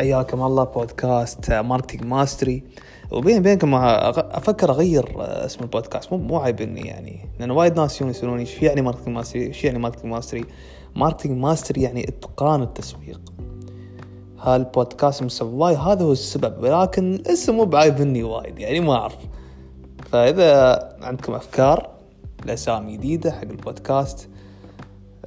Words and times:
حياكم 0.00 0.42
الله 0.42 0.64
بودكاست 0.64 1.52
Marketing 1.52 2.04
Mastery. 2.04 2.62
وبيني 3.10 3.42
وبينكم 3.42 3.74
أفكر 3.74 4.70
أغير 4.70 5.14
اسم 5.18 5.60
البودكاست. 5.62 6.12
مو 6.12 6.18
مو 6.18 6.38
عايبني 6.38 6.80
يعني 6.80 7.28
لأن 7.40 7.50
وايد 7.50 7.76
ناس 7.76 8.02
يسألوني 8.02 8.40
إيش 8.40 8.62
يعني 8.62 8.82
Marketing 8.82 9.16
Mastery 9.16 9.46
إيش 9.46 9.64
يعني 9.64 9.78
Marketing 9.78 10.12
Mastery؟ 10.12 10.44
Marketing 10.96 11.38
Mastery 11.38 11.82
يعني 11.82 12.08
اتقان 12.08 12.62
التسويق 12.62 13.20
هالبودكاست 14.38 15.22
مسواي 15.22 15.76
هذا 15.76 16.04
هو 16.04 16.12
السبب 16.12 16.62
ولكن 16.62 17.14
الاسم 17.14 17.54
مو 17.54 17.64
بعايبني 17.64 18.22
وايد 18.22 18.58
يعني 18.58 18.80
ما 18.80 18.94
أعرف. 18.94 19.16
فإذا 20.12 20.78
عندكم 21.02 21.32
أفكار 21.34 21.90
لأسامي 22.44 22.96
جديدة 22.96 23.30
حق 23.30 23.42
البودكاست 23.42 24.28
آه، 24.28 24.29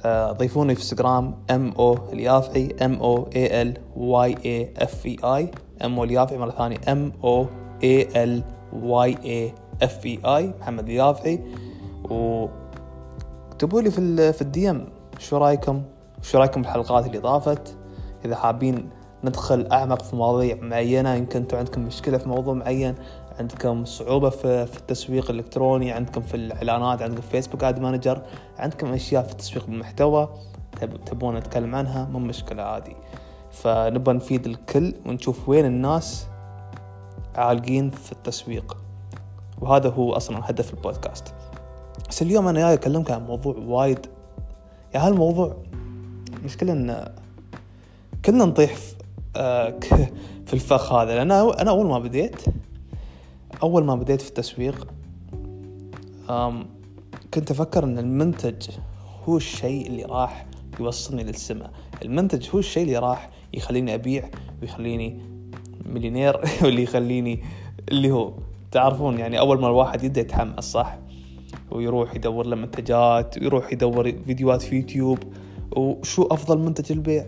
ضيفوني 0.06 0.74
في 0.74 0.80
إنستغرام 0.80 1.34
M 1.50 1.72
O 1.78 1.98
اليافعي 2.12 2.76
M 2.82 2.94
O 2.94 3.28
A 3.36 3.62
L 3.62 3.78
Y 3.96 4.36
A 4.44 4.70
F 4.78 5.06
E 5.06 5.16
I 5.24 5.50
ام 5.84 5.98
أو 5.98 6.04
اليافعي 6.04 6.38
مرة 6.38 6.50
ثانية 6.50 6.78
ام 6.88 7.12
أو 7.24 7.46
اي 7.84 8.24
ال 8.24 8.42
واي 8.72 9.16
اي 9.24 9.54
اف 9.82 10.06
اي 10.06 10.20
اي 10.24 10.54
محمد 10.60 10.88
اليافعي. 10.88 11.40
واكتبوا 12.10 13.80
لي 13.80 13.90
في 13.90 14.32
في 14.32 14.42
ال 14.42 14.70
DM 14.70 14.86
شو 15.18 15.36
رأيكم؟ 15.36 15.82
شو 16.22 16.38
رأيكم 16.38 16.62
بالحلقات 16.62 17.06
اللي 17.06 17.18
طافت؟ 17.18 17.76
إذا 18.24 18.36
حابين 18.36 18.90
ندخل 19.24 19.68
أعمق 19.72 20.02
في 20.02 20.16
مواضيع 20.16 20.56
معينة 20.62 21.14
يمكن 21.14 21.40
أنتم 21.40 21.56
عندكم 21.58 21.80
مشكلة 21.80 22.18
في 22.18 22.28
موضوع 22.28 22.54
معين 22.54 22.94
عندكم 23.38 23.84
صعوبة 23.84 24.30
في, 24.30 24.76
التسويق 24.76 25.30
الإلكتروني 25.30 25.92
عندكم 25.92 26.20
في 26.20 26.34
الإعلانات 26.34 27.02
عندكم 27.02 27.22
فيسبوك 27.22 27.64
Ad 27.64 27.80
Manager 27.80 28.22
عندكم 28.58 28.92
أشياء 28.92 29.22
في 29.22 29.32
التسويق 29.32 29.66
بالمحتوى 29.66 30.28
تبون 31.06 31.36
نتكلم 31.36 31.74
عنها 31.74 32.08
مو 32.12 32.18
مشكلة 32.18 32.62
عادي. 32.62 32.96
فنبغى 33.50 34.14
نفيد 34.14 34.46
الكل 34.46 34.94
ونشوف 35.06 35.48
وين 35.48 35.64
الناس 35.64 36.26
عالقين 37.34 37.90
في 37.90 38.12
التسويق. 38.12 38.76
وهذا 39.60 39.88
هو 39.90 40.12
أصلا 40.12 40.50
هدف 40.50 40.74
البودكاست. 40.74 41.34
بس 42.08 42.22
اليوم 42.22 42.48
أنا 42.48 42.60
جاي 42.60 42.74
أكلمك 42.74 43.10
عن 43.10 43.26
موضوع 43.26 43.56
وايد. 43.66 44.06
يا 44.94 45.06
هالموضوع 45.06 45.56
مشكلة 46.44 46.72
إن 46.72 47.08
كلنا 48.24 48.44
نطيح 48.44 48.74
آه، 49.36 49.74
في 50.46 50.54
الفخ 50.54 50.92
هذا؟ 50.92 51.14
لأن 51.14 51.30
أنا 51.30 51.70
أول 51.70 51.86
ما 51.86 51.98
بديت 51.98 52.42
أول 53.62 53.84
ما 53.84 53.94
بديت 53.94 54.22
في 54.22 54.28
التسويق 54.28 54.86
كنت 57.34 57.50
أفكر 57.50 57.84
إن 57.84 57.98
المنتج 57.98 58.68
هو 59.24 59.36
الشيء 59.36 59.86
اللي 59.86 60.02
راح 60.02 60.46
يوصلني 60.80 61.24
للسماء. 61.24 61.70
المنتج 62.02 62.48
هو 62.54 62.58
الشيء 62.58 62.82
اللي 62.82 62.98
راح 62.98 63.30
يخليني 63.54 63.94
أبيع 63.94 64.30
ويخليني 64.62 65.18
مليونير 65.86 66.40
واللي 66.62 66.82
يخليني 66.82 67.42
اللي 67.88 68.10
هو 68.10 68.32
تعرفون 68.72 69.18
يعني 69.18 69.38
أول 69.38 69.60
ما 69.60 69.66
الواحد 69.66 70.04
يبدأ 70.04 70.20
يتحمس 70.20 70.64
صح؟ 70.64 70.98
ويروح 71.70 72.14
يدور 72.14 72.46
له 72.46 72.56
منتجات 72.56 73.38
ويروح 73.38 73.72
يدور 73.72 74.12
فيديوهات 74.12 74.62
في 74.62 74.76
يوتيوب. 74.76 75.18
وشو 75.76 76.22
أفضل 76.22 76.58
منتج 76.58 76.92
البيع 76.92 77.26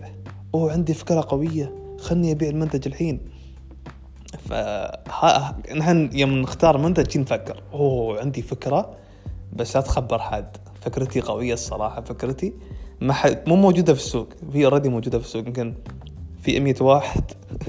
أوه 0.55 0.71
عندي 0.71 0.93
فكرة 0.93 1.25
قوية 1.29 1.75
خلني 1.99 2.31
أبيع 2.31 2.49
المنتج 2.49 2.87
الحين. 2.87 3.19
ف 4.27 4.53
نحن 5.73 6.09
يوم 6.13 6.37
نختار 6.41 6.77
منتج 6.77 7.17
نفكر 7.17 7.63
أوه 7.73 8.19
عندي 8.19 8.41
فكرة 8.41 8.95
بس 9.53 9.75
لا 9.75 9.81
تخبر 9.81 10.19
حد. 10.19 10.57
فكرتي 10.81 11.21
قوية 11.21 11.53
الصراحة 11.53 12.01
فكرتي 12.01 12.53
ما 13.01 13.13
حد 13.13 13.43
مو 13.47 13.55
موجودة 13.55 13.93
في 13.93 13.99
السوق 13.99 14.29
هي 14.53 14.65
اوريدي 14.65 14.89
موجودة 14.89 15.19
في 15.19 15.25
السوق 15.25 15.47
يمكن 15.47 15.73
في 16.41 16.59
100 16.59 16.75
واحد 16.81 17.23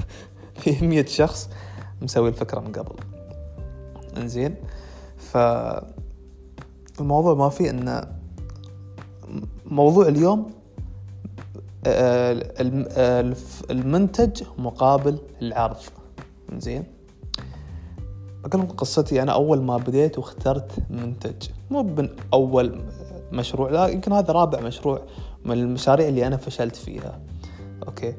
في 0.59 0.85
100 0.85 1.05
شخص 1.05 1.49
مسوي 2.01 2.29
الفكرة 2.29 2.59
من 2.59 2.71
قبل. 2.71 2.95
إنزين؟ 4.17 4.55
ف 5.17 5.37
الموضوع 6.99 7.33
ما 7.33 7.49
في 7.49 7.69
إن 7.69 8.07
موضوع 9.65 10.07
اليوم 10.07 10.51
المنتج 13.71 14.43
مقابل 14.57 15.17
العرض. 15.41 15.77
زين؟ 16.57 16.83
أقول 18.45 18.61
لكم 18.61 18.75
قصتي. 18.75 19.21
أنا 19.21 19.31
أول 19.31 19.61
ما 19.61 19.77
بديت 19.77 20.17
واخترت 20.17 20.71
منتج. 20.89 21.49
مو 21.71 21.83
من 21.83 22.09
أول 22.33 22.81
مشروع 23.31 23.69
لا 23.69 23.87
يمكن 23.87 24.13
هذا 24.13 24.33
رابع 24.33 24.59
مشروع 24.59 25.01
من 25.45 25.51
المشاريع 25.51 26.07
اللي 26.07 26.27
أنا 26.27 26.37
فشلت 26.37 26.75
فيها. 26.75 27.19
Okay. 27.87 28.15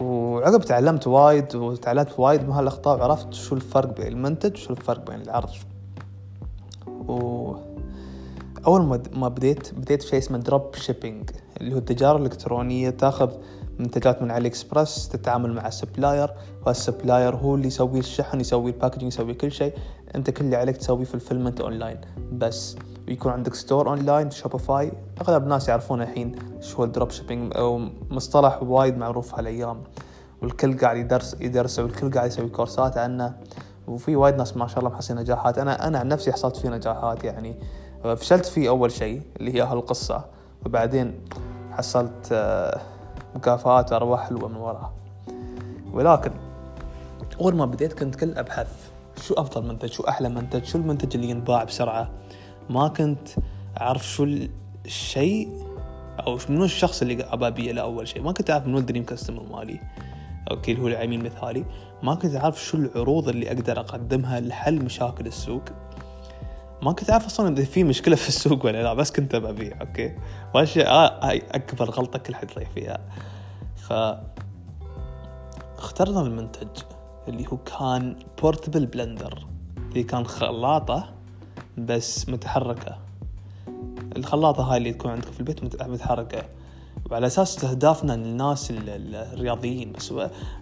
وعقب 0.00 0.60
تعلمت 0.60 1.06
وايد 1.06 1.56
وتعلمت 1.56 2.18
وايد 2.20 2.42
من 2.42 2.50
هالأخطاء 2.50 2.98
وعرفت 2.98 3.34
شو 3.34 3.54
الفرق 3.54 3.96
بين 3.96 4.06
المنتج 4.06 4.52
وشو 4.52 4.72
الفرق 4.72 5.10
بين 5.10 5.20
العرض. 5.20 5.50
و 7.08 7.54
أول 8.66 9.00
ما 9.12 9.28
بديت 9.28 9.74
بديت 9.74 10.02
في 10.02 10.08
شيء 10.08 10.18
اسمه 10.18 10.38
dropshipping 10.38 11.30
اللي 11.60 11.74
هو 11.74 11.78
التجارة 11.78 12.16
الإلكترونية 12.16 12.90
تأخذ 12.90 13.30
منتجات 13.78 14.22
من 14.22 14.30
AliExpress 14.30 15.08
تتعامل 15.08 15.52
مع 15.52 15.70
supplier 15.70 16.30
وال 16.66 16.80
supplier 16.80 17.36
هو 17.36 17.54
اللي 17.54 17.66
يسوي 17.66 17.98
الشحن 17.98 18.40
يسوي 18.40 18.70
ال 18.70 18.74
packaging 18.74 19.12
يسوي 19.12 19.34
كل 19.34 19.52
شيء. 19.52 19.74
أنت 20.14 20.30
كل 20.30 20.44
اللي 20.44 20.56
عليك 20.56 20.76
تسويه 20.76 21.04
في 21.04 21.14
ال 21.14 21.18
fulfillment 21.18 21.60
online 21.60 22.00
بس 22.32 22.76
ويكون 23.08 23.32
عندك 23.32 23.54
store 23.54 23.88
online 23.88 24.30
Shopify 24.30 24.92
أغلب 25.20 25.42
الناس 25.42 25.68
يعرفون 25.68 26.02
الحين 26.02 26.34
شو 26.60 26.84
ال 26.84 27.10
dropshipping 27.10 27.56
أو 27.56 27.80
مصطلح 28.10 28.62
وايد 28.62 28.98
معروف 28.98 29.34
هالأيام. 29.34 29.82
والكل 30.42 30.78
قاعد 30.78 30.96
يدرس 30.96 31.36
يدرسه 31.40 31.82
والكل 31.82 32.10
قاعد 32.10 32.26
يسوي 32.26 32.48
كورسات 32.48 32.98
عنه. 32.98 33.36
وفي 33.88 34.16
وايد 34.16 34.34
ناس 34.34 34.56
ما 34.56 34.66
شاء 34.66 34.78
الله 34.78 34.90
محصلين 34.90 35.20
نجاحات. 35.20 35.58
أنا 35.58 35.88
أنا 35.88 35.98
عن 35.98 36.08
نفسي 36.08 36.32
حصلت 36.32 36.56
فيه 36.56 36.68
نجاحات 36.68 37.24
يعني. 37.24 37.56
فشلت 38.16 38.46
فيه 38.46 38.68
أول 38.68 38.92
شيء 38.92 39.22
اللي 39.40 39.54
هي 39.54 39.62
هالقصة. 39.62 40.24
وبعدين 40.66 41.20
حصلت 41.70 42.28
آه، 42.32 42.80
مكافآت 43.38 43.92
وأرباح 43.92 44.28
حلوة 44.28 44.48
من 44.48 44.56
وراها. 44.56 44.92
ولكن 45.92 46.30
أول 47.40 47.56
ما 47.56 47.66
بديت 47.66 47.92
كنت 47.92 48.14
كل 48.14 48.38
أبحث 48.38 48.90
شو 49.22 49.34
أفضل 49.34 49.68
منتج 49.68 49.88
شو 49.88 50.02
أحلى 50.02 50.28
منتج 50.28 50.64
شو 50.64 50.78
المنتج 50.78 51.16
اللي 51.16 51.30
ينباع 51.30 51.64
بسرعة. 51.64 52.10
ما 52.70 52.88
كنت 52.88 53.28
أعرف 53.80 54.06
شو 54.06 54.28
الشيء 54.86 55.48
أو 56.26 56.38
منو 56.48 56.64
الشخص 56.64 57.02
اللي 57.02 57.24
أبى 57.24 57.46
أبيع 57.46 57.72
له 57.72 57.82
أول 57.82 58.08
شيء. 58.08 58.22
ما 58.22 58.32
كنت 58.32 58.50
أعرف 58.50 58.66
منو 58.66 58.78
ال 58.78 58.82
dream 58.82 59.04
customer 59.04 59.42
مالي. 59.42 59.80
Okay 60.50 60.72
اللي 60.72 60.82
هو 60.82 60.88
العميل 60.88 61.24
مثالي. 61.24 61.64
ما 62.02 62.14
كنت 62.14 62.36
أعرف 62.36 62.64
شو 62.64 62.76
العروض 62.76 63.28
اللي 63.28 63.48
أقدر 63.48 63.80
أقدمها 63.80 64.40
لحل 64.40 64.84
مشاكل 64.84 65.26
السوق. 65.26 65.62
ما 66.82 66.92
كنت 66.92 67.10
عارف 67.10 67.26
أصلا 67.26 67.54
إذا 67.54 67.64
في 67.64 67.84
مشكلة 67.84 68.16
في 68.16 68.28
السوق 68.28 68.66
ولا 68.66 68.82
لا 68.82 68.94
بس 68.94 69.10
كنت 69.10 69.36
ببيع 69.36 69.80
okay؟ 69.80 70.16
وهالشيء 70.54 70.88
هاي 70.88 71.42
أكبر 71.50 71.90
غلطة 71.90 72.18
كل 72.18 72.34
حد 72.34 72.50
يطيح 72.50 72.70
فيها. 72.70 73.00
ف 73.76 73.92
اخترنا 75.78 76.20
المنتج 76.20 76.82
اللي 77.28 77.46
هو 77.52 77.56
كان 77.56 78.16
portable 78.42 78.86
blender 78.86 79.46
اللي 79.88 80.02
كان 80.02 80.26
خلاطة 80.26 81.14
بس 81.78 82.28
متحركة. 82.28 82.98
الخلاطة 84.16 84.62
هاي 84.62 84.76
اللي 84.76 84.92
تكون 84.92 85.10
عندك 85.10 85.32
في 85.32 85.40
البيت 85.40 85.82
متحركة. 85.82 86.42
وعلى 87.10 87.26
أساس 87.26 87.56
استهدافنا 87.56 88.12
للناس 88.12 88.70
الرياضيين 88.70 89.92
بس 89.92 90.14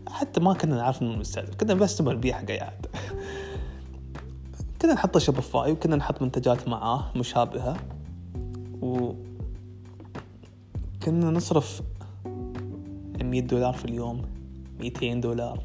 حتى 0.09 0.41
ما 0.41 0.55
كنا 0.55 0.77
نعرف 0.77 1.03
من 1.03 1.11
المستهدف 1.11 1.55
كنا 1.55 1.75
بس 1.75 2.01
نبغى 2.01 2.15
نبيع 2.15 2.37
حق 2.37 2.51
عاد. 2.51 2.87
كنا 4.83 4.95
نحط 4.95 5.19
شوبيفاي 5.19 5.73
وكنا 5.73 5.97
نحط 5.97 6.23
منتجات 6.23 6.69
معاه 6.69 7.13
مشابهة. 7.17 7.77
و 8.83 9.13
كنا 11.03 11.31
نصرف 11.31 11.83
مية 13.23 13.41
دولار 13.41 13.73
في 13.73 13.85
اليوم 13.85 14.23
ميتين 14.81 15.21
دولار. 15.21 15.63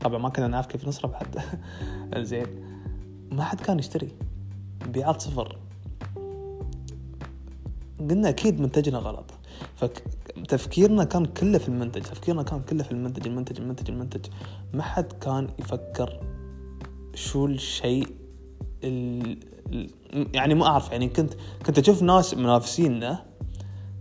طبعا 0.00 0.18
ما 0.18 0.28
كنا 0.28 0.48
نعرف 0.48 0.66
كيف 0.66 0.88
نصرف 0.88 1.14
حتى. 1.14 1.40
زين. 2.30 2.46
ما 3.32 3.44
حد 3.44 3.60
كان 3.60 3.78
يشتري. 3.78 4.08
مبيعات 4.86 5.20
صفر. 5.20 5.58
قلنا 8.00 8.28
أكيد 8.28 8.60
منتجنا 8.60 8.98
غلط. 8.98 9.30
فتفكيرنا 9.76 11.04
كان 11.04 11.24
كله 11.24 11.58
في 11.58 11.68
المنتج. 11.68 12.02
تفكيرنا 12.02 12.42
كان 12.42 12.62
كله 12.62 12.82
في 12.82 12.92
المنتج 12.92 13.26
المنتج 13.26 13.60
المنتج 13.60 13.90
المنتج. 13.90 14.26
ما 14.74 14.82
حد 14.82 15.12
كان 15.12 15.48
يفكر 15.58 16.20
شو 17.14 17.46
الشيء 17.46 18.06
ال... 18.06 18.21
يعني 20.34 20.54
ما 20.54 20.66
أعرف 20.66 20.92
يعني 20.92 21.08
كنت 21.08 21.34
كنت 21.66 21.78
أشوف 21.78 22.02
ناس 22.02 22.34
منافسيننا 22.34 23.24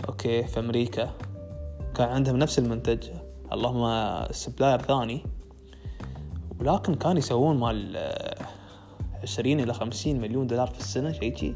okay 0.10 0.44
في 0.44 0.60
أمريكا 0.60 1.12
كان 1.95 2.10
عندهم 2.10 2.38
نفس 2.38 2.60
المنتج 2.60 3.07
اللهم 3.54 3.83
supplier 4.31 4.81
ثاني 4.81 5.25
ولكن 6.60 6.95
كانوا 6.95 7.18
يسوون 7.18 7.60
مال 7.60 7.98
عشرين 9.24 9.60
إلى 9.60 9.74
خمسين 9.74 10.22
مليون 10.22 10.48
دولار 10.48 10.68
في 10.68 10.80
السنة 10.80 11.12
شيء 11.12 11.38
شي. 11.38 11.54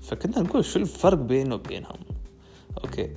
فكنا 0.00 0.40
نقول 0.40 0.64
شو 0.64 0.78
الفرق 0.78 1.18
بينه 1.18 1.54
وبينهم؟ 1.54 1.98
Okay 2.84 3.10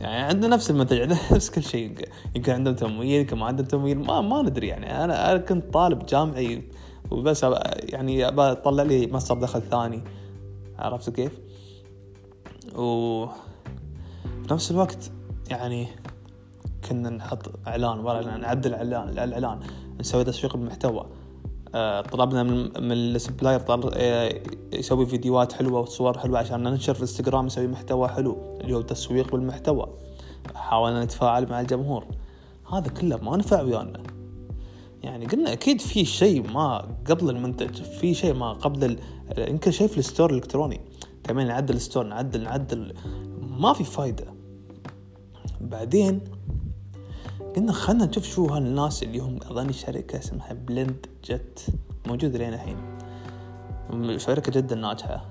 يعني 0.00 0.22
عندنا 0.22 0.56
نفس 0.56 0.70
المنتج 0.70 1.00
عندنا 1.00 1.18
نفس 1.32 1.50
كل 1.50 1.62
شيء 1.62 2.08
يمكن 2.34 2.52
عندهم 2.52 2.74
تمويل 2.74 3.20
يمكن 3.20 3.36
ما 3.36 3.46
عندهم 3.46 3.66
تمويل 3.66 3.98
ما 3.98 4.20
ما 4.20 4.42
ندري 4.42 4.66
يعني 4.66 5.04
أنا 5.04 5.32
أنا 5.32 5.38
كنت 5.38 5.72
طالب 5.72 6.06
جامعي 6.06 6.62
وبس 7.10 7.46
يعني 7.82 8.30
بطلع 8.30 8.82
لي 8.82 9.06
مصدر 9.06 9.40
دخل 9.40 9.62
ثاني. 9.62 10.04
عرفت 10.78 11.10
كيف؟ 11.10 11.38
و 12.76 13.26
في 14.22 14.54
نفس 14.54 14.70
الوقت 14.70 15.10
يعني 15.50 15.88
كنا 16.88 17.10
نحط 17.10 17.50
إعلان 17.66 17.98
ورا 17.98 18.14
اعلان 18.14 18.40
نعدل 18.40 18.74
الإعلان 18.74 19.08
الإعلان 19.08 19.60
نسوي 20.00 20.24
تسويق 20.24 20.56
بالمحتوى. 20.56 21.06
آه، 21.74 22.00
طلبنا 22.00 22.42
من 22.42 22.62
من 22.62 22.92
السبلاير 22.92 23.62
آه، 23.94 24.40
يسوي 24.72 25.06
فيديوهات 25.06 25.52
حلوة 25.52 25.80
وصور 25.80 26.18
حلوة 26.18 26.38
عشان 26.38 26.62
ننشر 26.62 26.94
في 26.94 27.00
الانستغرام 27.00 27.46
يسوي 27.46 27.66
محتوى 27.66 28.08
حلو 28.08 28.58
اللي 28.60 28.74
هو 28.76 28.80
تسويق 28.80 29.32
بالمحتوى. 29.32 29.88
حاولنا 30.54 31.04
نتفاعل 31.04 31.50
مع 31.50 31.60
الجمهور. 31.60 32.04
هذا 32.72 32.88
كله 32.88 33.16
ما 33.16 33.36
نفع 33.36 33.62
ويانا. 33.62 34.15
يعني 35.06 35.26
قلنا 35.26 35.52
أكيد 35.52 35.80
في 35.80 36.04
شيء 36.04 36.50
ما 36.50 36.96
قبل 37.06 37.30
المنتج 37.30 37.82
في 37.82 38.14
شيء 38.14 38.34
ما 38.34 38.52
قبل 38.52 38.98
يمكن 39.38 39.70
شيء 39.70 39.88
في 39.88 39.98
ال 39.98 40.03
store 40.03 40.30
الإلكتروني. 40.30 40.80
قمنا 41.24 41.46
نعدل 41.46 41.74
ال 41.74 41.79
store 41.79 42.06
نعدل 42.06 42.42
نعدل 42.42 42.94
ما 43.40 43.72
في 43.72 43.84
فايدة. 43.84 44.24
بعدين 45.60 46.20
قلنا 47.56 47.72
خلنا 47.72 48.06
نشوف 48.06 48.24
شو 48.24 48.46
هالناس 48.46 49.02
اللي 49.02 49.18
هم 49.18 49.38
اظني 49.42 49.72
شركة 49.72 50.18
اسمها 50.18 50.52
BlendJet 50.52 51.66
موجودة 52.06 52.38
لين 52.38 52.54
الحين. 52.54 52.76
شركة 54.18 54.52
جدا 54.52 54.76
ناجحة. 54.76 55.24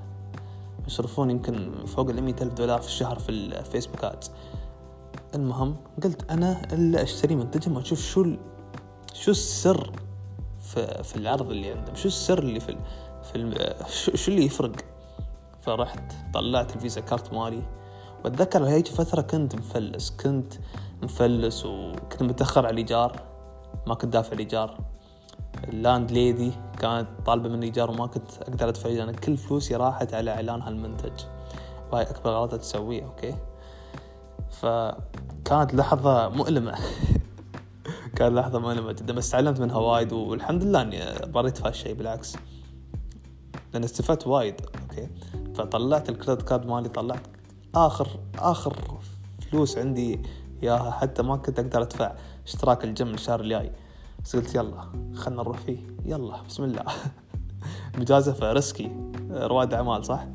يصرفون 0.87 1.29
يمكن 1.29 1.85
فوق 1.85 2.09
ال 2.09 2.19
ألف 2.19 2.53
دولار 2.53 2.81
في 2.81 2.87
الشهر 2.87 3.19
في 3.19 3.29
ال 3.29 3.38
Facebook 3.38 4.03
Ads 4.03 4.31
المهم 5.35 5.75
قلت 6.03 6.31
أنا 6.31 6.73
الا 6.73 7.03
أشتري 7.03 7.35
منتجهم 7.35 7.75
وأشوف 7.75 8.01
شو 8.01 8.25
شو 9.21 9.31
السر 9.31 9.91
في, 10.59 11.03
في 11.03 11.15
العرض 11.15 11.51
اللي 11.51 11.71
عندهم؟ 11.71 11.95
شو 11.95 12.07
السر 12.07 12.39
اللي 12.39 12.59
في 12.59 12.77
في 13.23 13.73
شو 14.15 14.31
اللي 14.31 14.45
يفرق؟ 14.45 14.71
فرحت 15.61 16.13
طلعت 16.33 16.75
ال 16.75 16.80
Visa 16.80 17.01
card 17.01 17.33
مالي. 17.33 17.61
وأتذكر 18.23 18.65
هذيك 18.65 18.87
فترة 18.87 19.21
كنت 19.21 19.55
مفلس 19.55 20.09
كنت 20.09 20.53
مفلس 21.03 21.65
وكنت 21.65 22.23
متأخر 22.23 22.65
على 22.65 22.73
الإيجار 22.73 23.21
ما 23.87 23.95
كنت 23.95 24.13
دافع 24.13 24.33
الإيجار. 24.33 24.77
ال 25.63 26.11
landlady 26.11 26.51
كانت 26.79 27.07
طالبة 27.25 27.49
مني 27.49 27.65
إيجار 27.65 27.91
وما 27.91 28.07
كنت 28.07 28.31
أقدر 28.41 28.69
أدفع 28.69 28.89
لأن 28.89 29.11
كل 29.11 29.37
فلوسي 29.37 29.75
راحت 29.75 30.13
على 30.13 30.31
إعلان 30.31 30.61
هالمنتج. 30.61 31.25
وهاي 31.91 32.03
أكبر 32.03 32.29
غلطة 32.29 32.57
تسويها 32.57 33.05
okay؟ 33.05 33.35
فكانت 34.49 35.73
لحظة 35.73 36.29
مؤلمة. 36.29 36.75
كانت 38.15 38.35
لحظة 38.35 38.59
مؤلمة 38.59 38.91
جدا 38.91 39.13
بس 39.13 39.29
تعلمت 39.29 39.59
منها 39.59 39.77
وايد 39.77 40.13
والحمد 40.13 40.63
لله 40.63 40.81
إني 40.81 41.01
مريت 41.25 41.57
في 41.57 41.67
هالشيء 41.67 41.93
بالعكس. 41.93 42.35
لأن 43.73 43.83
استفدت 43.83 44.27
وايد 44.27 44.61
okay. 44.61 45.09
فطلعت 45.55 46.09
ال 46.09 46.14
credit 46.14 46.41
card 46.41 46.65
مالي 46.65 46.89
طلعت 46.89 47.27
آخر 47.75 48.07
آخر 48.39 48.75
فلوس 49.51 49.77
عندي 49.77 50.21
إياها. 50.63 50.91
حتى 50.91 51.23
ما 51.23 51.37
كنت 51.37 51.59
أقدر 51.59 51.81
أدفع 51.81 52.15
اشتراك 52.45 52.83
الجيم 52.83 53.13
الشهر 53.13 53.41
الجاي. 53.41 53.71
بس 54.23 54.35
قلت 54.35 54.55
يلا 54.55 54.81
خلنا 55.15 55.41
نروح 55.41 55.57
فيه. 55.57 55.77
يلا 56.05 56.41
بسم 56.41 56.63
الله. 56.63 56.83
مجازفة 57.99 58.53
risky 58.53 58.91
رواد 59.31 59.73
أعمال 59.73 60.05
صح؟ 60.05 60.27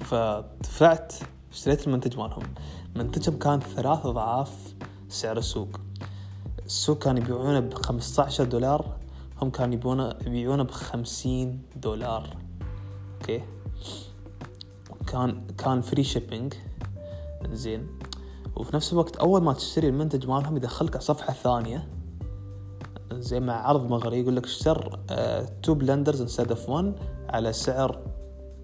فدفعت 0.00 1.12
اشتريت 1.52 1.86
المنتج 1.86 2.18
مالهم. 2.18 2.42
منتجهم 2.96 3.38
كان 3.38 3.60
ثلاث 3.60 4.06
أضعاف 4.06 4.74
سعر 5.08 5.38
السوق. 5.38 5.81
السوق 6.72 6.98
كان 6.98 7.16
يبيعونه 7.16 7.60
ب 7.60 7.74
15 7.74 8.44
دولار 8.44 8.96
هم 9.42 9.50
كانوا 9.50 9.74
يبيعونه 9.74 10.14
يبيعونه 10.26 10.62
ب 10.62 10.70
50 10.70 11.62
دولار. 11.76 12.36
Okay؟ 13.20 13.42
كان 15.06 15.46
كان 15.58 15.80
free 15.80 16.04
shipping 16.04 16.54
زين. 17.52 17.86
وفي 18.56 18.76
نفس 18.76 18.92
الوقت 18.92 19.16
أول 19.16 19.42
ما 19.42 19.52
تشتري 19.52 19.88
المنتج 19.88 20.26
مالهم 20.26 20.56
يدخلك 20.56 20.94
على 20.94 21.00
صفحة 21.00 21.32
ثانية. 21.32 21.88
زي 23.12 23.40
مع 23.40 23.54
عرض 23.54 23.90
مغري 23.90 24.20
يقول 24.20 24.36
لك 24.36 24.44
اشتر 24.44 24.98
two 25.62 25.74
blenders 25.74 26.20
instead 26.20 26.50
of 26.50 26.68
1 26.68 26.94
على 27.28 27.52
سعر 27.52 28.00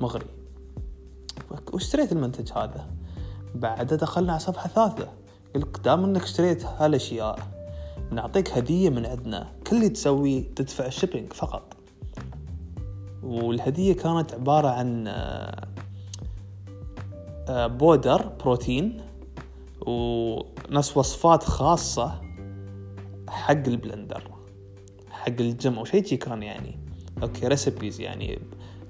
مغري. 0.01 0.27
واشتريت 1.73 2.13
المنتج 2.13 2.53
هذا. 2.53 2.87
بعدها 3.55 3.99
دخلنا 3.99 4.33
على 4.33 4.41
صفحة 4.41 4.69
ثالثة. 4.69 5.09
يقول 5.49 5.63
لك 5.63 5.81
دام 5.85 6.05
إنك 6.05 6.23
اشتريت 6.23 6.65
هالأشياء 6.65 7.58
بنعطيك 8.11 8.51
هدية 8.51 8.91
من 8.91 9.07
عندنا. 9.07 9.47
كل 9.67 9.77
اللي 9.77 9.89
تسويه 9.89 10.45
تدفع 10.57 10.87
ال 10.87 10.92
shipping 10.92 11.33
فقط. 11.33 11.77
والهدية 13.23 13.93
كانت 13.93 14.35
عبارة 14.35 14.69
عن 14.69 15.05
آه، 17.49 17.67
powder 17.67 18.29
protein 18.45 19.00
ونفس 19.87 20.97
وصفات 20.97 21.45
خاصة 21.45 22.21
حق 23.29 23.67
ال 23.67 23.75
blender 23.75 24.31
حق 25.11 25.33
الجيم 25.41 25.79
أو 25.79 25.85
شيء 25.85 26.03
كان 26.03 26.43
يعني 26.43 26.79
okay 27.23 27.49
recipes 27.49 28.00
يعني. 28.01 28.39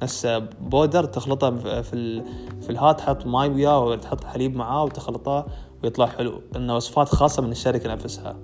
نفس 0.02 0.26
powder 0.60 1.04
تخلطه 1.04 1.56
في 1.82 2.22
في 2.60 2.70
الهات 2.70 2.98
تحط 2.98 3.26
ماي 3.26 3.48
وياه 3.48 3.84
وتحط 3.84 4.24
حليب 4.24 4.56
معاه 4.56 4.84
وتخلطه 4.84 5.46
ويطلع 5.84 6.06
حلو. 6.06 6.42
انه 6.56 6.76
وصفات 6.76 7.08
خاصة 7.08 7.42
من 7.42 7.52
الشركة 7.52 7.92
نفسها. 7.92 8.36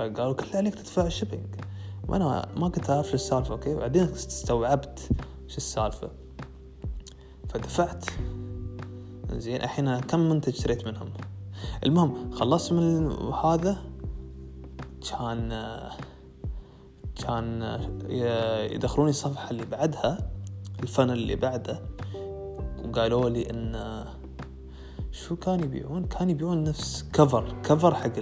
فقالوا 0.00 0.32
كل 0.32 0.56
عليك 0.56 0.74
تدفع 0.74 1.06
ال 1.06 1.10
shipping 1.10 1.46
وأنا 2.08 2.48
ما 2.56 2.68
كنت 2.68 2.90
أعرف 2.90 3.08
شو 3.08 3.14
السالفة 3.14 3.52
okay؟ 3.52 3.74
بعدين 3.74 4.02
استوعبت 4.02 5.08
شو 5.48 5.56
السالفة. 5.56 6.10
فدفعت. 7.48 8.04
زين 9.32 9.62
الحين 9.62 10.00
كم 10.00 10.20
منتج 10.20 10.52
اشتريت 10.52 10.86
منهم؟ 10.86 11.08
المهم 11.84 12.30
خلصت 12.30 12.72
من 12.72 13.12
هذا. 13.32 13.78
كان 15.10 15.50
كان 17.24 17.78
يدخلوني 18.72 19.10
الصفحة 19.10 19.50
اللي 19.50 19.64
بعدها 19.64 20.30
الفن 20.82 21.10
اللي 21.10 21.36
بعده 21.36 21.82
وقالوا 22.84 23.28
لي 23.28 23.50
إن 23.50 24.04
شو 25.12 25.36
كان 25.36 25.64
يبيعون؟ 25.64 26.04
كان 26.04 26.30
يبيعون 26.30 26.64
نفس 26.64 27.04
كفر 27.12 27.60
كفر 27.62 27.94
حق 27.94 28.18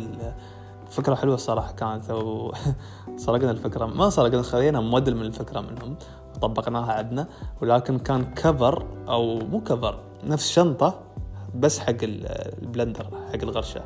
الفكرة 0.89 1.15
حلوة 1.15 1.35
الصراحة 1.35 1.73
كانت 1.73 2.11
وسرقنا 2.11 3.51
الفكرة 3.57 3.87
ما 3.87 4.11
سرقنا 4.11 4.43
خلينا 4.43 4.81
موديل 4.81 5.17
من 5.17 5.23
الفكرة 5.23 5.61
منهم 5.61 5.97
وطبقناها 6.35 6.93
عندنا 6.93 7.27
ولكن 7.63 7.99
كان 7.99 8.25
cover 8.35 8.87
أو 9.09 9.39
مو 9.39 9.61
cover 9.61 9.99
نفس 10.25 10.49
شنطة 10.49 11.01
بس 11.55 11.79
حق 11.79 11.97
ال 12.03 12.16
blender 12.16 13.07
حق 13.33 13.43
الغرشة. 13.43 13.83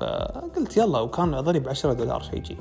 فقلت 0.00 0.76
يلا 0.76 1.00
وكان 1.00 1.34
أظني 1.34 1.60
بعشرة 1.60 1.92
دولار 1.92 2.22
شيء 2.22 2.38
يجي 2.38 2.56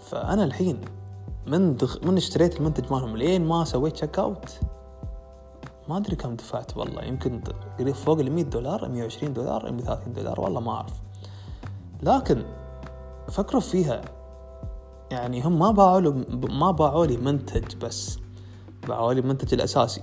فأنا 0.00 0.44
الحين 0.44 0.80
من 1.46 1.76
دخ... 1.76 1.98
من 2.02 2.16
اشتريت 2.16 2.56
المنتج 2.56 2.92
مالهم 2.92 3.16
لين 3.16 3.44
ما 3.44 3.64
سويت 3.64 3.94
check 3.94 4.18
out 4.18 4.58
ما 5.88 5.96
أدري 5.96 6.16
كم 6.16 6.36
دفعت 6.36 6.76
والله 6.76 7.02
يمكن 7.04 7.40
قريب 7.78 7.94
فوق 7.94 8.18
ال 8.20 8.32
100 8.32 8.44
دولار 8.44 8.88
120 8.88 9.32
دولار 9.32 9.72
130 9.72 10.12
دولار 10.12 10.40
والله 10.40 10.60
ما 10.60 10.72
أعرف. 10.72 10.92
لكن 12.02 12.42
فكروا 13.28 13.60
فيها. 13.60 14.00
يعني 15.10 15.42
هم 15.42 15.58
ما 15.58 15.70
باعوا 15.70 16.24
ما 16.50 16.70
باعوا 16.70 17.06
لي 17.06 17.16
منتج 17.16 17.76
بس 17.76 18.18
باعوا 18.88 19.12
لي 19.12 19.20
المنتج 19.20 19.54
الأساسي 19.54 20.00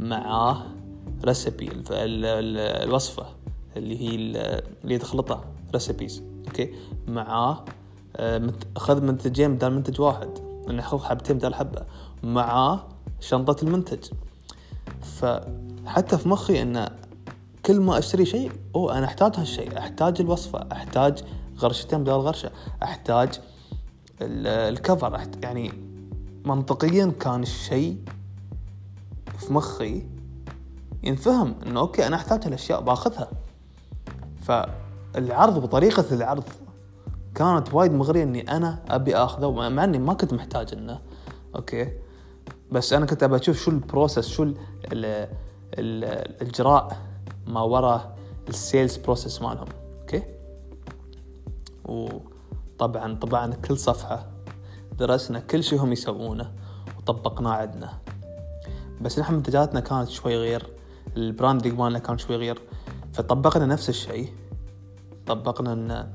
معاه 0.00 0.62
recipe 1.24 1.70
الوصفة 1.90 3.26
اللي 3.76 4.00
هي 4.00 4.14
اللي 4.84 4.98
تخلطها 4.98 5.44
recipes 5.72 6.22
okay؟ 6.46 6.74
معاه 7.08 7.64
أخذ 8.76 9.02
منتجين 9.02 9.54
بدل 9.54 9.70
منتج 9.70 10.00
واحد 10.00 10.30
انه 10.70 10.82
ياخذ 10.82 10.98
حبتين 10.98 11.38
بدل 11.38 11.54
حبة 11.54 11.82
معاه 12.22 12.84
شنطة 13.20 13.64
المنتج. 13.64 14.04
فحتى 15.08 16.18
في 16.18 16.28
مخي 16.28 16.62
انه 16.62 16.88
كل 17.66 17.80
ما 17.80 17.98
أشتري 17.98 18.24
شيء 18.24 18.52
أو 18.74 18.90
أنا 18.90 19.06
أحتاج 19.06 19.32
هالشيء 19.36 19.78
أحتاج 19.78 20.20
الوصفة 20.20 20.68
أحتاج 20.72 21.24
غرشتين 21.58 22.00
بدل 22.02 22.12
غرشة 22.12 22.50
أحتاج 22.82 23.40
ال 24.20 24.37
cover 24.37 25.20
يعني 25.42 25.72
منطقيا 26.44 27.12
كان 27.20 27.42
الشيء 27.42 27.96
في 29.38 29.52
مخي 29.52 30.06
ينفهم 31.02 31.54
إنه 31.66 31.80
okay 31.80 32.06
أنا 32.06 32.16
أحتاج 32.16 32.44
هالأشياء 32.44 32.80
باخذها. 32.80 33.30
فالعرض 34.42 35.62
بطريقة 35.62 36.04
العرض 36.14 36.44
كانت 37.34 37.74
وايد 37.74 37.92
مغرية 37.92 38.22
إني 38.22 38.56
أنا 38.56 38.78
أبي 38.88 39.16
آخذه 39.16 39.50
مع 39.50 39.84
إني 39.84 39.98
ما 39.98 40.14
كنت 40.14 40.34
محتاج 40.34 40.72
إنه 40.72 41.00
okay. 41.56 41.92
بس 42.72 42.92
أنا 42.92 43.06
كنت 43.06 43.22
ابى 43.22 43.36
أشوف 43.36 43.58
شو 43.58 43.70
ال 43.70 43.77
process 43.77 44.28
شو 44.28 44.42
ال 44.42 44.56
ال 44.92 46.04
الإجراء 46.04 46.96
ما 47.46 47.60
وراء 47.60 48.18
ال 48.48 48.56
sales 48.56 48.96
process 48.96 49.42
مالهم 49.42 49.68
okay؟ 50.00 50.22
وطبعا 51.84 53.14
طبعا 53.14 53.54
كل 53.54 53.78
صفحة 53.78 54.26
درسنا 54.98 55.40
كل 55.40 55.64
شيء 55.64 55.78
هم 55.78 55.92
يسوونه 55.92 56.52
وطبقناه 56.98 57.50
عندنا. 57.50 57.98
بس 59.00 59.18
نحن 59.18 59.34
منتجاتنا 59.34 59.80
كانت 59.80 60.08
شوي 60.08 60.36
غير 60.36 60.66
ال 61.16 61.23
branding 61.23 61.78
مالنا 61.78 61.98
كان 61.98 62.18
شوي 62.18 62.36
غير. 62.36 62.60
فطبقنا 63.12 63.66
نفس 63.66 63.88
الشيء. 63.88 64.32
طبقنا 65.26 65.72
إن 65.72 66.12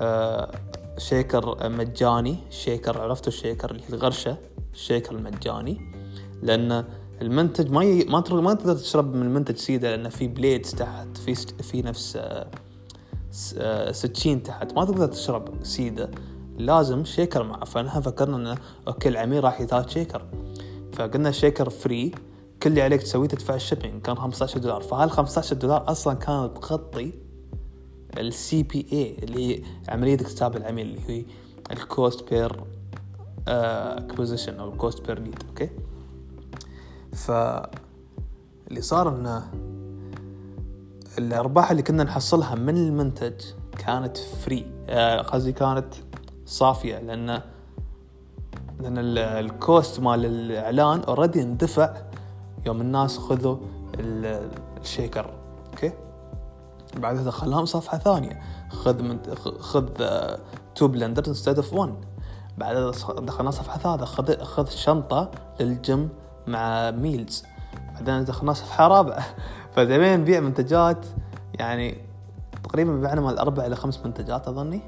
آه 0.00 0.50
shaker 0.98 1.68
مجاني 1.68 2.38
shaker 2.50 3.00
عرفتوا 3.00 3.32
ال 3.32 3.37
shaker 3.37 3.70
اللي 3.70 3.82
هي 3.82 3.88
الغرشة؟ 3.88 4.36
ال 4.74 4.80
shaker 4.80 5.14
المجاني 5.14 5.80
لأن 6.42 6.84
المنتج 7.22 7.70
ما 7.70 7.84
ي... 7.84 8.04
ما. 8.04 8.24
ما 8.30 8.54
تقدر 8.54 8.74
تشرب 8.74 9.14
من 9.14 9.22
المنتج 9.22 9.56
سيده 9.56 9.90
لأنه 9.90 10.08
في 10.08 10.28
blades 10.28 10.74
تحت 10.74 11.16
في 11.16 11.34
في 11.62 11.82
نفس 11.82 12.16
آه، 12.16 12.50
آه، 13.58 13.92
سكين 13.92 14.42
تحت 14.42 14.72
ما 14.72 14.84
تقدر 14.84 15.06
تشرب 15.06 15.64
سيده 15.64 16.10
لازم 16.58 17.04
shaker 17.04 17.42
معه 17.42 17.64
فنحن 17.64 18.00
فكرنا 18.00 18.36
إنه 18.36 18.58
okay 18.88 19.08
العميل 19.08 19.44
راح 19.44 19.60
يحتاج 19.60 19.88
shaker 19.88 20.22
فقلنا 20.92 21.30
shaker 21.30 21.70
free 21.70 22.12
كل 22.62 22.70
اللي 22.70 22.82
عليك 22.82 23.02
تسويه 23.02 23.28
تدفع 23.28 23.54
ال 23.54 23.59
shipping 23.59 24.02
كان 24.02 24.16
15 24.16 24.58
دولار 24.58 24.80
فهال 24.80 25.10
15 25.10 25.56
دولار 25.56 25.90
أصلا 25.90 26.14
كانت 26.14 26.58
تغطي 26.58 27.12
ال 28.18 28.62
CPA 28.62 29.16
اللي 29.22 29.56
هي 29.56 29.62
عملية 29.88 30.14
اكتساب 30.14 30.56
العميل 30.56 30.86
اللي 30.86 31.00
هي 31.08 31.24
ال 31.70 31.82
cost 31.82 32.30
per 32.30 32.64
acquisition 33.48 34.60
أو 34.60 34.72
ال 34.72 34.79
cost 34.79 35.06
per 35.06 35.18
lead 35.18 35.42
okay 35.48 35.70
ف 37.12 37.30
اللي 38.68 38.80
صار 38.80 39.08
إنه 39.08 39.50
الأرباح 41.18 41.70
اللي 41.70 41.82
كنا 41.82 42.04
نحصلها 42.04 42.54
من 42.54 42.76
المنتج 42.76 43.44
كانت 43.78 44.16
free 44.16 44.66
آه، 44.88 45.22
قصدي 45.22 45.52
كانت 45.52 45.94
صافية 46.46 46.98
لأن 46.98 47.42
لأن 48.80 48.98
ال 49.18 49.34
cost 49.34 50.00
مال 50.00 50.24
الإعلان 50.24 51.00
already 51.00 51.42
اندفع 51.42 51.94
يوم 52.66 52.80
الناس 52.80 53.18
خذوا 53.18 53.56
ال 54.80 54.88
shaker 54.88 55.34
okay 55.72 55.92
بعدها 56.96 57.24
دخلناهم 57.24 57.64
صفحة 57.64 57.98
ثانية 57.98 58.42
خذ 58.70 59.02
من 59.02 59.18
خذ 59.60 59.88
two 60.74 60.88
blenders 60.88 61.28
instead 61.28 61.56
of 61.56 61.74
1 61.74 61.94
بعدها 62.58 62.90
دخلنا 63.18 63.50
صفحة 63.50 63.78
ثالثة. 63.78 64.04
خذ 64.04 64.42
خذ 64.42 64.70
شنطة 64.70 65.30
للجيم 65.60 66.08
مع 66.46 66.90
meals 66.90 67.44
بعدين 67.94 68.24
دخلنا 68.24 68.52
صفحة 68.52 68.88
رابعة. 68.88 69.24
فتبين 69.76 70.20
نبيع 70.20 70.40
منتجات 70.40 71.06
يعني 71.54 71.98
تقريبا 72.64 73.00
بعنا 73.00 73.20
مال 73.20 73.38
أربع 73.38 73.66
إلى 73.66 73.76
خمس 73.76 73.98
منتجات 74.04 74.48
أظني. 74.48 74.80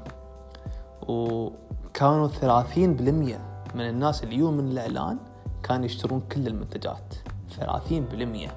وكانوا 1.01 2.27
ثلاثين 2.27 2.93
بالمية 2.93 3.39
من 3.75 3.89
الناس 3.89 4.23
اللي 4.23 4.35
يجون 4.35 4.57
من 4.57 4.71
الإعلان 4.71 5.17
كانوا 5.63 5.85
يشترون 5.85 6.21
كل 6.31 6.47
المنتجات. 6.47 7.13
ثلاثين 7.57 8.05
بالمية. 8.05 8.55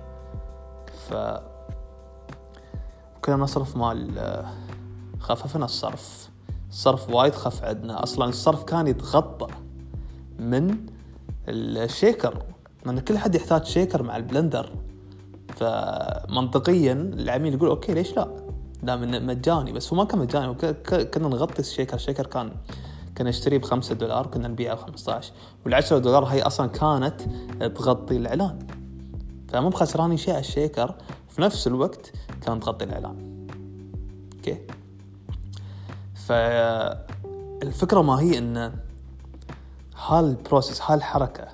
ف 1.08 1.14
كنا 3.24 3.36
نصرف 3.36 3.76
مال 3.76 4.44
خففنا 5.20 5.64
الصرف. 5.64 6.29
الصرف 6.70 7.10
وايد 7.10 7.34
خف 7.34 7.64
عندنا. 7.64 8.02
أصلا 8.02 8.28
الصرف 8.28 8.64
كان 8.64 8.86
يتغطى 8.86 9.46
من 10.38 10.76
ال 11.48 11.62
shaker 11.62 12.42
لأن 12.86 12.98
كل 12.98 13.18
حد 13.18 13.34
يحتاج 13.34 13.64
shaker 13.64 14.02
مع 14.02 14.16
ال 14.16 14.23
blender. 14.23 14.72
فمنطقيا 15.48 16.92
العميل 16.92 17.54
يقول 17.54 17.68
okay 17.68 17.94
ليش 17.94 18.16
لا؟ 18.16 18.36
دام 18.82 19.26
مجاني 19.26 19.72
بس 19.72 19.92
هو 19.92 19.96
ما 19.96 20.04
كان 20.04 20.18
مجاني. 20.18 20.54
كنا 21.04 21.28
نغطي 21.28 21.58
ال 21.58 21.63
shaker. 21.63 21.96
ال 21.96 22.01
shaker 22.01 22.26
كان 22.26 22.52
كنا 23.18 23.28
نشتريه 23.28 23.58
بخمسة 23.58 23.94
دولار 23.94 24.26
كنا 24.26 24.48
نبيعه 24.48 24.74
بخمسة 24.74 25.12
عشر. 25.12 25.32
والعشرة 25.64 25.98
دولار 25.98 26.24
هي 26.24 26.42
أصلا 26.42 26.66
كانت 26.66 27.20
تغطي 27.58 28.16
الإعلان. 28.16 28.58
فمو 29.48 29.68
بخسراني 29.68 30.16
شيء 30.16 30.34
على 30.34 30.40
ال 30.40 30.48
shaker 30.48 30.94
في 31.28 31.42
نفس 31.42 31.66
الوقت 31.66 32.12
كان 32.40 32.60
تغطي 32.60 32.84
الإعلان. 32.84 33.46
okay؟ 34.36 34.58
فالفكرة 36.30 38.02
ما 38.02 38.20
هي 38.20 38.38
إن 38.38 38.72
هال 39.96 40.15
process 40.15 40.82
هالحركة 40.82 41.48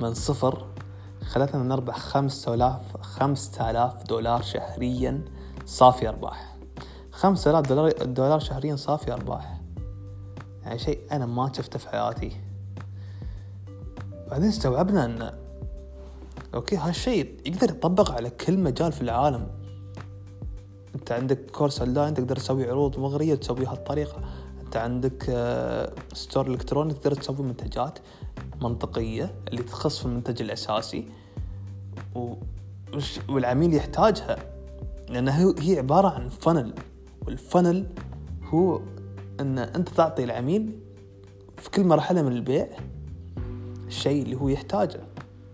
من 0.00 0.14
صفر 0.14 0.66
خلتنا 1.24 1.62
نربح 1.62 1.98
خمسة 1.98 2.54
آلاف 2.54 2.96
خمسة 3.00 3.70
آلاف 3.70 4.02
دولار 4.02 4.42
شهريا 4.42 5.24
صافي 5.66 6.14
خمسة 7.12 7.50
آلاف 7.50 7.68
دولار, 7.68 7.92
دولار 7.92 8.38
شهريا 8.38 8.76
صافي 8.76 9.12
أرباح. 9.12 9.60
يعني 10.62 10.78
شيء 10.78 11.00
أنا 11.12 11.26
ما 11.26 11.52
شفته 11.56 11.78
في 11.78 11.88
حياتي. 11.88 12.40
بعدين 14.30 14.48
استوعبنا 14.48 15.04
أن 15.04 15.32
okay 16.54 16.76
هالشيء 16.76 17.40
يقدر 17.46 17.70
يطبق 17.70 18.10
على 18.10 18.30
كل 18.30 18.58
مجال 18.58 18.92
في 18.92 19.02
العالم. 19.02 19.57
انت 20.94 21.12
عندك 21.12 21.50
course 21.50 21.80
online 21.80 22.14
تقدر 22.14 22.36
تسوي 22.36 22.70
عروض 22.70 22.98
مغرية 22.98 23.34
تسوي 23.34 23.66
هالطريقة. 23.66 24.20
انت 24.64 24.76
عندك 24.76 25.22
store 26.12 26.46
آه، 26.46 26.48
إلكتروني 26.50 26.94
تقدر 26.94 27.14
تسوي 27.14 27.46
منتجات 27.46 27.98
منطقية 28.62 29.34
اللي 29.48 29.62
تخص 29.62 29.98
في 29.98 30.06
المنتج 30.06 30.42
الأساسي. 30.42 31.06
والعميل 33.28 33.74
يحتاجها. 33.74 34.36
لأنها 35.08 35.54
هي 35.60 35.78
عبارة 35.78 36.08
عن 36.08 36.28
فنل 36.28 36.74
والفنل 37.26 37.86
هو 38.44 38.80
إن 39.40 39.58
أنت 39.58 39.88
تعطي 39.88 40.24
العميل 40.24 40.78
في 41.56 41.70
كل 41.70 41.84
مرحلة 41.84 42.22
من 42.22 42.32
البيع 42.32 42.68
الشيء 43.86 44.22
اللي 44.22 44.36
هو 44.36 44.48
يحتاجه. 44.48 45.00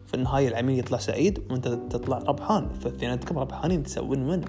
في 0.06 0.14
النهاية 0.14 0.48
العميل 0.48 0.78
يطلع 0.78 0.98
سعيد 0.98 1.42
وأنت 1.50 1.68
تطلع 1.68 2.18
ربحان. 2.18 2.68
فاثنيناتكم 2.68 3.38
ربحانين 3.38 3.82
تسوون 3.82 4.26
من. 4.26 4.44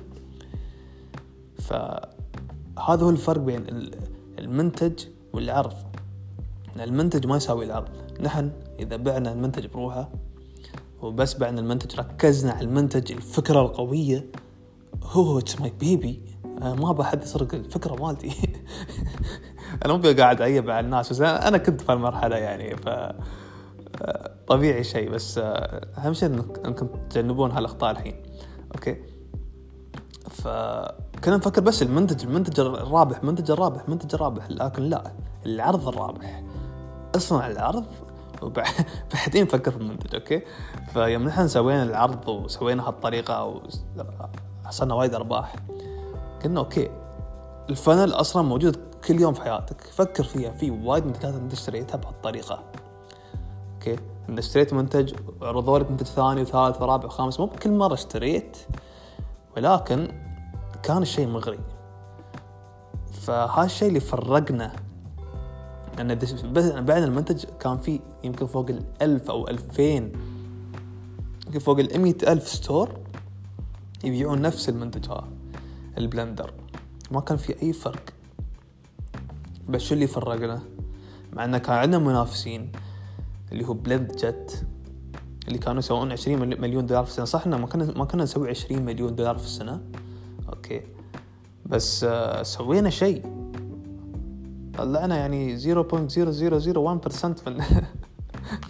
فهذا 1.67 3.03
هو 3.03 3.09
الفرق 3.09 3.41
بين 3.41 3.89
المنتج 4.39 5.05
والعرض. 5.33 5.73
المنتج 6.79 7.27
ما 7.27 7.37
يساوي 7.37 7.65
العرض. 7.65 7.89
نحن 8.21 8.51
إذا 8.79 8.95
بعنا 8.95 9.31
المنتج 9.31 9.65
بروحه 9.65 10.09
وبس 11.01 11.33
بعنا 11.33 11.61
المنتج 11.61 11.99
ركزنا 11.99 12.51
على 12.51 12.65
المنتج 12.65 13.11
الفكرة 13.11 13.61
القوية 13.61 14.25
هو 15.03 15.39
it's 15.39 15.61
my 15.61 15.73
baby 15.79 16.21
ما 16.61 16.91
بحد 16.91 17.23
يسرق 17.23 17.53
الفكرة 17.53 18.05
مالتي. 18.05 18.31
أنا 19.85 19.93
مو 19.93 20.13
قاعد 20.17 20.41
أعيب 20.41 20.69
على 20.69 20.85
الناس 20.85 21.09
بس 21.09 21.21
أنا 21.21 21.57
كنت 21.57 21.81
في 21.81 21.93
المرحلة 21.93 22.35
يعني 22.35 22.75
ف 22.75 22.89
طبيعي 24.47 24.83
شيء 24.83 25.09
بس 25.09 25.37
أهم 25.37 26.13
شيء 26.13 26.29
إنكم 26.65 26.87
تتجنبون 26.87 27.51
هالأخطاء 27.51 27.91
الحين. 27.91 28.15
okay؟ 28.75 28.97
فكنا 31.25 31.37
نفكر 31.37 31.61
بس 31.61 31.81
المنتج 31.81 32.23
المنتج 32.23 32.59
الرابح 32.59 33.17
المنتج 33.17 33.51
الرابح 33.51 33.81
المنتج 33.81 34.15
الرابح 34.15 34.49
لكن 34.49 34.83
لا 34.83 35.11
العرض 35.45 35.87
الرابح. 35.87 36.43
اصنع 37.15 37.47
العرض 37.47 37.85
وبعدين 38.41 39.43
نفكر 39.45 39.71
في 39.71 39.77
المنتج 39.77 40.15
okay؟ 40.15 40.41
فيوم 40.93 41.23
نحن 41.23 41.47
سوينا 41.47 41.83
العرض 41.83 42.27
وسوينا 42.27 42.87
هالطريقة 42.87 43.61
وحصلنا 44.63 44.93
وايد 44.93 45.15
أرباح. 45.15 45.55
قلنا 46.43 46.59
okay 46.59 46.89
ال 47.69 47.75
funnel 47.75 48.11
أصلا 48.11 48.43
موجود 48.43 48.77
كل 49.07 49.21
يوم 49.21 49.33
في 49.33 49.41
حياتك. 49.41 49.81
فكر 49.81 50.23
فيها 50.23 50.51
في 50.51 50.71
وايد 50.71 51.05
منتجات 51.05 51.33
أنت 51.33 51.53
اشتريتها 51.53 51.97
بهالطريقة. 51.97 52.63
okay؟ 53.73 53.95
أنت 54.29 54.39
اشتريت 54.39 54.73
منتج 54.73 55.13
عرضوا 55.41 55.79
لك 55.79 55.91
منتج 55.91 56.05
ثاني 56.05 56.41
وثالث 56.41 56.81
ورابع 56.81 57.05
وخامس 57.05 57.39
مو 57.39 57.47
كل 57.47 57.71
مرة 57.71 57.93
اشتريت 57.93 58.57
ولكن 59.57 60.24
كان 60.85 61.01
الشيء 61.01 61.27
مغري. 61.27 61.59
فهالشيء 63.11 63.87
اللي 63.87 63.99
فرقنا 63.99 64.71
إن 65.99 66.15
بعد 66.85 67.03
المنتج 67.03 67.45
كان 67.59 67.77
في 67.77 67.99
يمكن 68.23 68.45
فوق 68.45 68.69
الألف 68.69 69.29
أو 69.29 69.47
ألفين 69.47 70.11
يمكن 71.45 71.59
فوق 71.59 71.79
المية 71.79 72.17
ألف 72.27 72.47
store 72.47 72.99
يبيعون 74.03 74.41
نفس 74.41 74.69
المنتج 74.69 75.09
هذا 75.09 75.27
البلندر. 75.97 76.53
ما 77.11 77.21
كان 77.21 77.37
في 77.37 77.61
أي 77.63 77.73
فرق. 77.73 78.03
بس 79.69 79.81
شو 79.81 79.93
اللي 79.93 80.07
فرقنا؟ 80.07 80.61
مع 81.33 81.45
أنه 81.45 81.57
كان 81.57 81.75
عندنا 81.75 81.97
منافسين 81.97 82.71
اللي 83.51 83.67
هو 83.67 83.73
BlendJet 83.73 84.65
اللي 85.47 85.57
كانوا 85.57 85.79
يسوون 85.79 86.11
20 86.11 86.61
مليون 86.61 86.85
دولار 86.85 87.03
في 87.03 87.09
السنة. 87.09 87.25
صح 87.25 87.47
ما 87.47 87.67
كنا 87.67 87.93
ما 87.97 88.05
كنا 88.05 88.23
نسوي 88.23 88.49
20 88.49 88.81
مليون 88.81 89.15
دولار 89.15 89.37
في 89.37 89.45
السنة؟ 89.45 89.81
أوكي. 90.65 90.81
بس 91.65 92.03
آه 92.03 92.43
سوينا 92.43 92.89
شيء. 92.89 93.21
طلعنا 94.77 95.17
يعني 95.17 95.59
0.0001% 95.59 95.67
من 97.47 97.57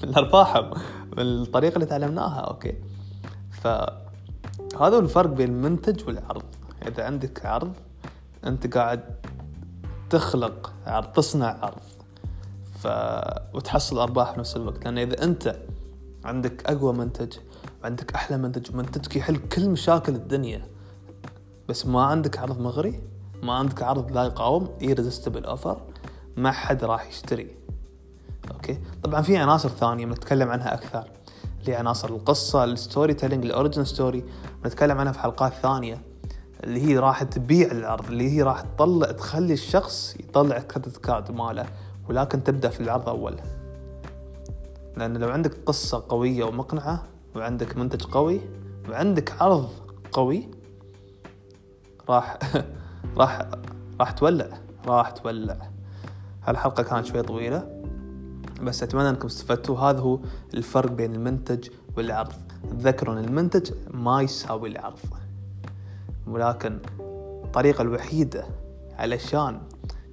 من 0.03 0.09
الارباح 0.09 0.57
من 1.17 1.19
الطريقة 1.19 1.75
اللي 1.75 1.85
تعلمناها. 1.85 2.39
أوكي. 2.39 2.73
ف 3.51 3.67
هذا 3.67 4.95
هو 4.95 4.99
الفرق 4.99 5.29
بين 5.29 5.49
المنتج 5.49 6.07
والعرض. 6.07 6.43
إذا 6.87 7.03
عندك 7.03 7.45
عرض 7.45 7.73
أنت 8.45 8.77
قاعد 8.77 9.03
تخلق 10.09 10.73
عرض 10.85 11.07
تصنع 11.07 11.57
عرض. 11.61 11.81
ف... 12.79 12.87
وتحصل 13.55 13.99
أرباح 13.99 14.31
في 14.33 14.39
نفس 14.39 14.55
الوقت. 14.55 14.85
لأن 14.85 14.97
إذا 14.97 15.23
أنت 15.23 15.55
عندك 16.25 16.65
أقوى 16.65 16.93
منتج 16.93 17.33
وعندك 17.83 18.13
أحلى 18.13 18.37
منتج 18.37 18.75
ومنتجك 18.75 19.15
يحل 19.15 19.35
كل 19.35 19.69
مشاكل 19.69 20.15
الدنيا. 20.15 20.74
بس 21.69 21.85
ما 21.85 22.03
عندك 22.03 22.39
عرض 22.39 22.59
مغري 22.59 23.01
ما 23.43 23.53
عندك 23.53 23.83
عرض 23.83 24.11
لا 24.11 24.23
يقاوم 24.23 24.69
irresistible 24.81 25.47
offer 25.47 25.81
ما 26.37 26.51
حد 26.51 26.83
راح 26.83 27.07
يشتري. 27.07 27.47
أوكي؟ 28.51 28.79
طبعا 29.03 29.21
في 29.21 29.37
عناصر 29.37 29.69
ثانية 29.69 30.05
بنتكلم 30.05 30.49
عنها 30.49 30.73
أكثر. 30.73 31.03
اللي 31.61 31.75
عناصر 31.75 32.09
القصة 32.09 32.63
ال 32.63 33.13
storytelling 33.13 33.45
ال 33.45 33.51
origin 33.51 33.85
story 33.85 34.23
بنتكلم 34.63 34.97
عنها 34.97 35.11
في 35.11 35.19
حلقات 35.19 35.53
ثانية. 35.53 36.01
اللي 36.63 36.81
هي 36.87 36.97
راح 36.97 37.23
تبيع 37.23 37.71
العرض 37.71 38.05
اللي 38.05 38.29
هي 38.29 38.41
راح 38.41 38.61
تطلع 38.61 39.11
تخلي 39.11 39.53
الشخص 39.53 40.15
يطلع 40.19 40.59
credit 40.59 40.97
card 40.97 41.31
ماله 41.31 41.65
ولكن 42.09 42.43
تبدأ 42.43 42.69
في 42.69 42.81
العرض 42.81 43.09
أول. 43.09 43.35
لأن 44.97 45.17
لو 45.17 45.29
عندك 45.29 45.57
قصة 45.65 46.03
قوية 46.09 46.43
ومقنعة 46.43 47.03
وعندك 47.35 47.77
منتج 47.77 48.03
قوي 48.03 48.41
وعندك 48.89 49.41
عرض 49.41 49.69
قوي 50.11 50.47
راح 52.09 52.37
راح 53.17 53.41
راح 53.99 54.11
تولع 54.11 54.47
راح 54.87 55.11
تولع. 55.11 55.57
هالحلقة 56.43 56.83
كانت 56.83 57.05
شوي 57.05 57.21
طويلة 57.21 57.81
بس 58.61 58.83
أتمنى 58.83 59.09
أنكم 59.09 59.27
استفدتوا. 59.27 59.79
هذا 59.79 59.99
هو 59.99 60.19
الفرق 60.53 60.91
بين 60.91 61.15
المنتج 61.15 61.69
والعرض. 61.97 62.33
تذكروا 62.69 63.19
ان 63.19 63.23
المنتج 63.23 63.71
ما 63.93 64.21
يساوي 64.21 64.69
العرض. 64.69 64.99
ولكن 66.27 66.79
الطريقة 67.45 67.81
الوحيدة 67.81 68.45
علشان 68.97 69.61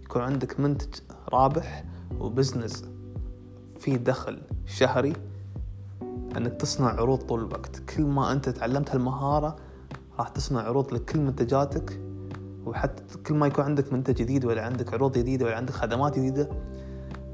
يكون 0.03 0.23
عندك 0.23 0.61
منتج 0.61 1.01
رابح 1.33 1.85
وبزنس 2.21 2.85
فيه 3.79 3.97
دخل 3.97 4.43
شهري 4.67 5.13
أنك 6.37 6.53
تصنع 6.53 6.89
عروض 6.89 7.19
طول 7.19 7.41
الوقت. 7.41 7.79
كل 7.79 8.03
ما 8.03 8.33
أنت 8.33 8.49
تعلمت 8.49 8.91
هالمهارة 8.91 9.57
راح 10.19 10.29
تصنع 10.29 10.61
عروض 10.61 10.95
لكل 10.95 11.21
منتجاتك 11.21 12.01
وحتى 12.67 13.19
كل 13.27 13.35
ما 13.35 13.47
يكون 13.47 13.65
عندك 13.65 13.93
منتج 13.93 14.15
جديد 14.15 14.45
ولا 14.45 14.65
عندك 14.65 14.95
عروض 14.95 15.19
جديدة 15.19 15.47
ولا 15.47 15.57
عندك 15.57 15.73
خدمات 15.73 16.19
جديدة 16.19 16.49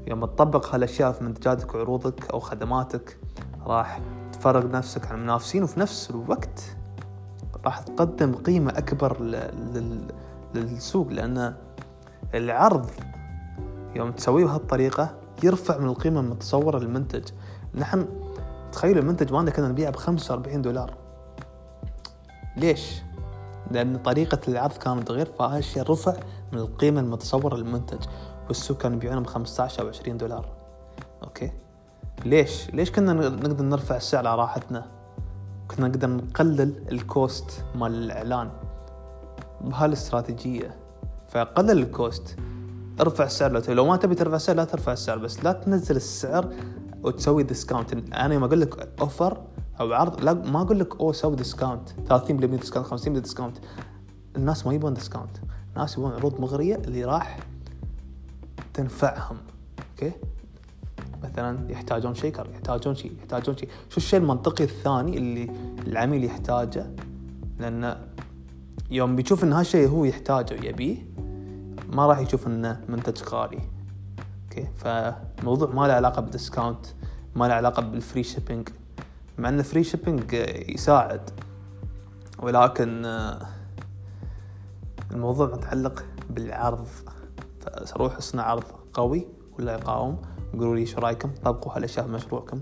يوم 0.07 0.25
تطبق 0.25 0.75
هالأشياء 0.75 1.11
في 1.11 1.23
منتجاتك 1.23 1.75
وعروضك 1.75 2.31
أو 2.31 2.39
خدماتك 2.39 3.17
راح 3.65 4.01
تفرق 4.31 4.65
نفسك 4.65 5.07
عن 5.07 5.17
المنافسين 5.17 5.63
وفي 5.63 5.79
نفس 5.79 6.09
الوقت 6.09 6.75
راح 7.65 7.79
تقدم 7.79 8.35
قيمة 8.35 8.71
أكبر 8.77 9.21
للسوق 10.55 11.07
لأن 11.07 11.55
العرض 12.33 12.89
يوم 13.95 14.11
تسويه 14.11 14.45
بهالطريقة 14.45 15.15
يرفع 15.43 15.77
من 15.77 15.85
القيمة 15.85 16.19
المتصورة 16.19 16.79
للمنتج. 16.79 17.23
نحن 17.75 18.05
تخيلوا 18.71 19.01
المنتج 19.01 19.33
مالنا 19.33 19.51
كنا 19.51 19.67
نبيعه 19.67 19.91
ب 19.91 19.95
45 19.95 20.61
دولار. 20.61 20.93
ليش؟ 22.59 23.01
لأن 23.71 23.97
طريقة 23.97 24.39
العرض 24.47 24.77
كانت 24.77 25.11
غير 25.11 25.25
فهالشيء 25.39 25.83
رفع 25.83 26.13
من 26.53 26.59
القيمة 26.59 27.01
المتصورة 27.01 27.55
للمنتج 27.55 27.99
والسوق 28.47 28.77
كانوا 28.77 28.97
يبيعونه 28.97 29.21
ب 29.21 29.25
15 29.25 29.83
أو 29.83 29.87
20 29.87 30.17
دولار 30.17 30.45
أوكي 31.23 31.51
ليش؟ 32.25 32.69
ليش 32.69 32.91
كنا 32.91 33.13
نقدر 33.13 33.65
نرفع 33.65 33.95
السعر 33.95 34.27
على 34.27 34.41
راحتنا؟ 34.41 34.85
كنا 35.67 35.87
نقدر 35.87 36.09
نقلل 36.09 36.83
ال 36.91 37.06
cost 37.06 37.65
مال 37.75 37.93
الإعلان 37.93 38.49
بهالاستراتيجية 39.61 40.75
فقلل 41.29 41.79
ال 41.79 41.90
cost 41.90 42.35
ارفع 43.01 43.23
السعر 43.23 43.61
لو 43.69 43.85
ما 43.85 43.97
تبي 43.97 44.15
ترفع 44.15 44.35
السعر 44.35 44.55
لا 44.55 44.63
ترفع 44.63 44.93
السعر 44.93 45.17
بس 45.17 45.43
لا 45.43 45.51
تنزل 45.51 45.95
السعر 45.95 46.53
وتسوي 47.03 47.43
discount 47.43 47.93
أنا 48.13 48.37
ما 48.37 48.45
أقول 48.45 48.61
لك 48.61 48.89
offer 49.01 49.41
أو 49.79 49.93
عرض 49.93 50.23
لا 50.23 50.33
ما 50.33 50.61
أقول 50.61 50.79
لك 50.79 50.99
أوه 50.99 51.13
سوي 51.13 51.35
discount 51.35 51.89
30% 52.09 52.31
discount 52.31 52.87
50% 52.87 53.09
discount 53.09 53.57
الناس 54.35 54.67
ما 54.67 54.73
يبون 54.73 54.93
discount 54.93 55.37
الناس 55.75 55.97
يبون 55.97 56.11
عروض 56.11 56.41
مغرية 56.41 56.75
اللي 56.75 57.05
راح 57.05 57.39
تنفعهم. 58.73 59.37
أوكي؟ 59.91 60.11
مثلا 61.23 61.71
يحتاجون 61.71 62.15
shaker 62.15 62.49
يحتاجون 62.49 62.95
شيء 62.95 63.13
يحتاجون 63.19 63.57
شيء. 63.57 63.69
شو 63.89 63.97
الشيء 63.97 64.19
المنطقي 64.19 64.63
الثاني 64.63 65.17
اللي 65.17 65.51
العميل 65.87 66.23
يحتاجه؟ 66.23 66.87
لأن 67.59 67.97
يوم 68.91 69.15
بيشوف 69.15 69.43
إن 69.43 69.53
هالشيء 69.53 69.89
هو 69.89 70.05
يحتاجه 70.05 70.53
ويبيه 70.53 70.97
ما 71.93 72.05
راح 72.07 72.19
يشوف 72.19 72.47
إنه 72.47 72.81
منتج 72.89 73.23
غالي. 73.23 73.59
أوكي؟ 74.49 74.67
فالموضوع 74.75 75.69
ما 75.69 75.87
له 75.87 75.93
علاقة 75.93 76.21
بال 76.21 76.34
discount 76.34 76.85
ما 77.35 77.47
له 77.47 77.53
علاقة 77.53 77.81
بال 77.81 77.95
free 77.95 78.23
shipping 78.23 78.69
مع 79.39 79.49
إن 79.49 79.59
ال 79.59 79.64
free 79.64 79.83
shipping 79.83 80.33
يساعد. 80.69 81.29
ولكن 82.39 83.05
الموضوع 85.11 85.47
متعلق 85.47 86.05
بالعرض. 86.29 86.87
فروح 87.85 88.17
أصنع 88.17 88.43
عرض 88.43 88.63
قوي 88.93 89.27
ولا 89.59 89.73
يقاوم. 89.73 90.21
قولوا 90.53 90.75
لي 90.75 90.85
شو 90.85 90.99
رأيكم؟ 90.99 91.31
طبقوا 91.43 91.77
هالأشياء 91.77 92.05
في 92.05 92.11
مشروعكم 92.11 92.61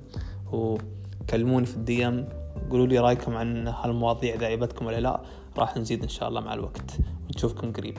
وكلموني 0.52 1.66
في 1.66 1.76
الدي 1.76 2.08
ام 2.08 2.30
قولوا 2.70 2.88
لي 2.88 3.00
رأيكم 3.00 3.36
عن 3.36 3.68
هالمواضيع 3.68 4.36
إذا 4.36 4.46
عجبتكم 4.46 4.86
ولا 4.86 5.00
لا. 5.00 5.22
راح 5.58 5.78
نزيد 5.78 6.04
إن 6.04 6.10
شاء 6.10 6.30
الله 6.30 6.42
مع 6.42 6.54
الوقت. 6.54 6.92
ونشوفكم 7.28 7.72
قريب. 7.72 7.98